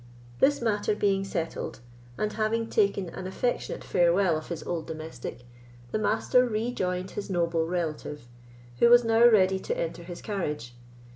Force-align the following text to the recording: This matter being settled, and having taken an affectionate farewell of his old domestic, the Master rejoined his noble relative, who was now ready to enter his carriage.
This 0.39 0.63
matter 0.63 0.95
being 0.95 1.23
settled, 1.23 1.79
and 2.17 2.33
having 2.33 2.67
taken 2.71 3.09
an 3.09 3.27
affectionate 3.27 3.83
farewell 3.83 4.35
of 4.35 4.47
his 4.47 4.63
old 4.63 4.87
domestic, 4.87 5.43
the 5.91 5.99
Master 5.99 6.43
rejoined 6.43 7.11
his 7.11 7.29
noble 7.29 7.67
relative, 7.67 8.27
who 8.79 8.89
was 8.89 9.03
now 9.03 9.23
ready 9.29 9.59
to 9.59 9.77
enter 9.79 10.01
his 10.01 10.23
carriage. 10.23 10.73